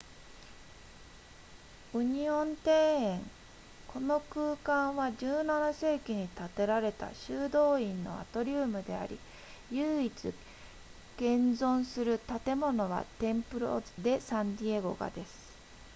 [1.93, 3.21] ウニオン庭園
[3.87, 9.19] この空間は17世紀に建てられた修道院のアトリウムであり
[9.69, 10.33] 唯一現
[11.19, 15.51] 存する建物はテンプロデサンディエゴがです